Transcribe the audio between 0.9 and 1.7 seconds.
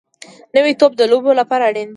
د لوبو لپاره